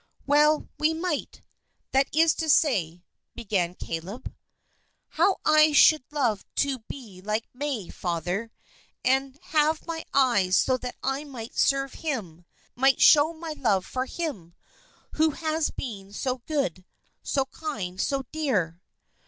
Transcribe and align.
"Well, 0.25 0.67
we 0.79 0.95
might 0.95 1.43
that 1.91 2.07
is 2.11 2.33
to 2.37 2.49
say" 2.49 3.03
began 3.35 3.75
Caleb. 3.75 4.33
"How 5.09 5.37
I 5.45 5.73
should 5.73 6.01
love 6.09 6.43
to 6.55 6.79
be 6.87 7.21
like 7.21 7.47
May, 7.53 7.89
Father, 7.89 8.51
and 9.05 9.37
have 9.49 9.85
my 9.85 10.03
eyes 10.11 10.55
so 10.55 10.75
that 10.77 10.95
I 11.03 11.23
might 11.23 11.55
serve 11.55 11.93
him, 11.93 12.45
might 12.73 12.99
show 12.99 13.31
my 13.31 13.51
love 13.55 13.85
for 13.85 14.07
him, 14.07 14.55
who 15.11 15.29
has 15.37 15.69
been 15.69 16.13
so 16.13 16.39
good, 16.47 16.83
so 17.21 17.45
kind, 17.45 18.01
so 18.01 18.23
dear." 18.31 18.81